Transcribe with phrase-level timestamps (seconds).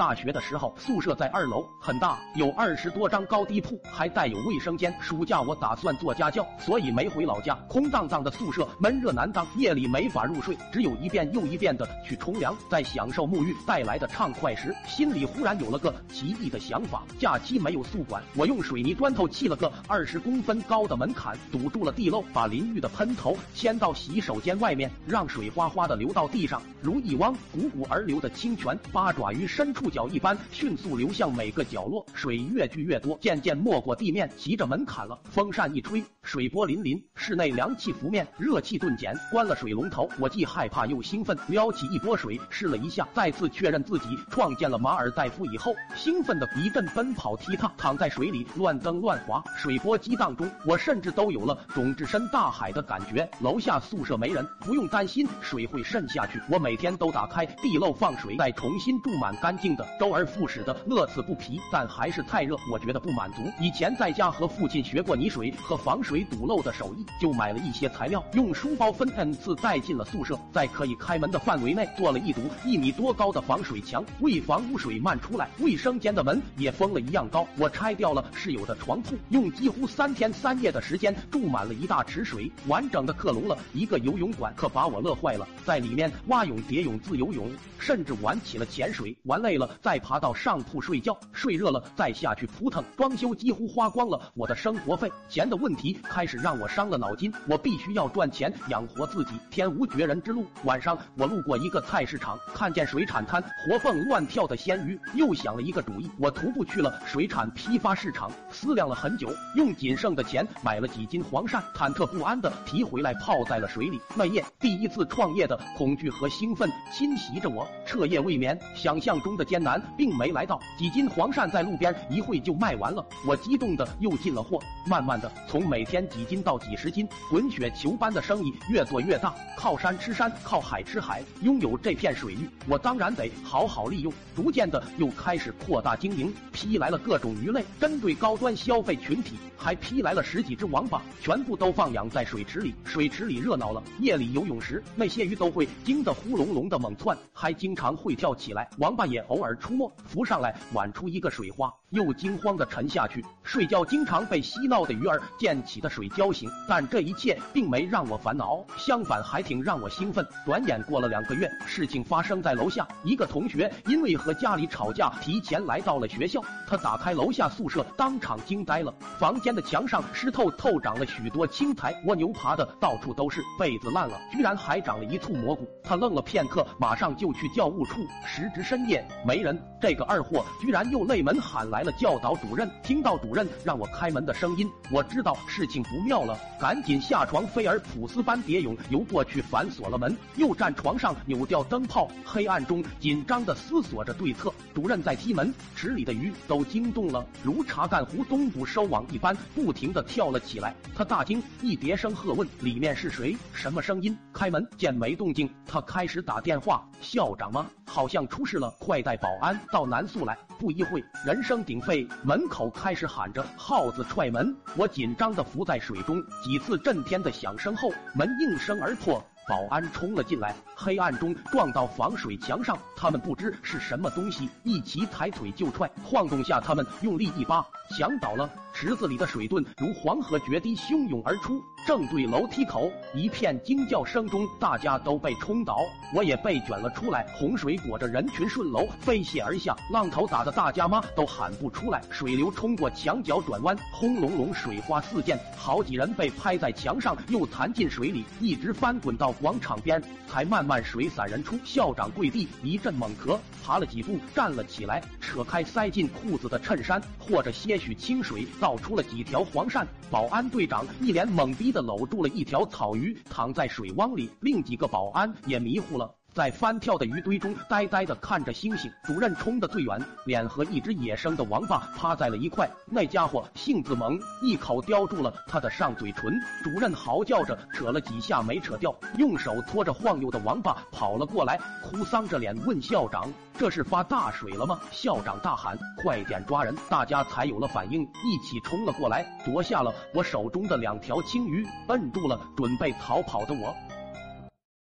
[0.00, 4.90] 大学的时候，宿舍在二楼，很大，有二十多张高低铺，还带有卫生间。
[4.98, 7.54] 暑假我打算做家教，所以没回老家。
[7.68, 12.56] 空荡荡的宿舍，闷热难当，夜里没法入睡，只有一遍又一遍的去冲凉。
[12.70, 32.06] 在享受沐浴带来的畅快时，心里忽然有了个奇异的想法：假期没有宿管，我用水泥砖头砌了个二十公分高的门槛，堵住了地漏，把淋浴的喷头牵到洗手间外面，让水哗哗的流到地上，如一汪汩汩而流的清泉，八爪鱼伸脚一般，迅速流向每个角落。
[32.14, 35.18] 水越聚越多，渐渐没过地面，骑着门槛了。
[35.30, 39.14] 风扇一吹，水波粼粼，室内凉气拂面，热气顿减。
[39.30, 53.28] 关了水龙头，我既害怕又兴奋，撩起一波水试了一下，再次确认自己创建了马尔代夫以后，兴奋的一阵奔跑踢踏，躺在水里乱蹬乱滑，水波激荡中，我甚至都有了种置身大海的感觉。
[53.40, 56.40] 楼下宿舍没人，不用担心水会渗下去。
[56.50, 61.60] 我每天都打开地漏放水，再重新注满干净的，周而复始的乐此不疲。
[61.72, 63.42] 但还是太热，我觉得不满足。
[63.60, 75.48] 以前在家和父亲学过泥水和防水堵漏的手艺，就买了一些材料，用书包分 n 次带进了宿舍，在可以开门的范围内做了一堵一米多高的防水墙，为防污水漫出来。
[75.58, 77.46] 卫生间的门也封了一样高。
[77.56, 85.46] 我拆掉了室友的床铺，用几乎三天三夜的时间注满了一大池水，完整的克隆了一个游泳馆，可把我乐坏了。
[85.64, 89.16] 在里面蛙泳、蝶泳、自由泳，甚至玩起了潜水。
[89.24, 92.82] 玩累了再爬到上铺睡觉，睡热了再下去扑腾。
[92.96, 97.32] 装修几乎花光了我的生活费，钱的问题开始让我伤了脑筋。
[97.48, 100.46] 我必须要赚钱养活自己，天无绝人之路。
[100.64, 106.10] 晚上我路过一个菜市场，看见水产摊活蹦乱跳的鲜鱼，又想了一个主意。
[106.18, 114.00] 我徒步去了水产批发市场，思量了很久，用仅剩的钱买了几斤黄鳝，忐忑不安的提回来泡在了水里。
[114.14, 118.58] 那夜第一次创业的恐惧和兴奋侵袭着我，彻夜未眠。
[118.74, 124.60] 想象中的艰难并没来到，几斤黄鳝在路边一会就卖完了，我激动的又进了货。
[124.86, 129.34] 慢慢的，从每天几斤到几十斤，滚雪球般的生意越做越大。
[129.56, 134.12] 靠山吃山，靠海吃海，拥有这片水域，我当然得好好利用。
[134.34, 142.74] 逐渐的又开始扩大经营，批来了各种鱼类，针对高端消费群体，还批来了十几只王八，全部都放养在水池里。
[142.84, 148.68] 水池里热闹了，夜里游泳时，那些鱼都会惊得呼隆隆的猛窜，还经常会跳起来。
[148.78, 153.24] 王八也偶尔出没，浮上来挽出一个水花，又惊慌的沉下去。
[153.42, 160.26] 睡觉经常被嬉闹的鱼儿溅起的水浇醒，但这一切并没让我烦恼，相反还挺让我兴奋。
[160.44, 166.42] 转眼过了两个月，事情发生在楼下，一个同学因为和家里吵架，提前来到了学校。
[166.68, 175.68] 他打开楼下宿舍，当场惊呆了，房间的墙上湿透透长了许多青苔，蜗牛爬的到处都是，被子烂了，居然还长了一簇蘑菇。
[175.82, 178.00] 他愣了片刻，马上就去教务处。
[178.24, 182.68] 时值深夜，没人，这个二货居然又内门喊来了教导主任。
[182.82, 194.52] 听到主任让我开门的声音，我知道事情不妙了，赶紧下床，菲尔普斯般蝶泳游过去，反锁了门，又站床上扭掉灯泡，黑暗中紧张的思索着对策。
[194.74, 200.74] 主任在踢门，池里的鱼都惊动了，如查干湖东部收网一般，不停的跳了起来。
[200.92, 203.36] 他大惊，一叠声喝问：“里面是谁？
[203.52, 207.68] 什么声音？”开门见没动静，他开始打电话：“校长吗？
[207.86, 214.54] 好像出事了，快带保安到南宿来。”不一会，人声鼎沸，门口开始喊着“耗子踹门”。
[214.76, 219.24] 我紧张的浮在水中，几次震天的响声后，门应声而破。
[219.48, 235.76] 保安冲了进来，黑暗中撞到防水墙上，他们不知是什么东西，一齐抬腿就踹，晃动下他们用力一扒，墙倒了，池子里的水遁如黄河决堤汹涌而出，正对楼梯口，一片惊叫声中，大家都被冲倒，
[236.14, 249.34] 我也被卷了出来，洪水裹着人群顺楼飞泻而下，浪头打得大家妈都喊不出来，水流冲过墙角转弯，轰隆隆水花四溅，好几人被拍在墙上，又弹进水里，一直翻滚到。
[249.40, 259.86] 广场边才慢慢水散人出，校长跪地一阵猛咳，爬了几步站了起来，扯开塞进裤子的衬衫，和着些许清水倒出了几条黄鳝。
[260.10, 266.19] 保安队长一脸懵逼的搂住了一条草鱼，躺在水汪里，另几个保安也迷糊了。
[266.32, 268.90] 在翻跳的鱼堆中，呆呆的看着星星。
[269.02, 272.70] 主任冲的最远，脸和一只野生的王八趴在了一块。
[272.86, 276.32] 那家伙性子猛，一口叼住了他的上嘴唇。
[276.62, 283.28] 主任嚎叫着扯了几下没扯掉，用手托着晃悠的王八跑了过来，哭丧着脸问校长
[283.58, 293.74] ：“这是发大水了吗？”校长大喊：“快点抓人！”大家才有了反应，一起冲了过来，夺下了我手中的两条青鱼，摁住了准备逃跑的我。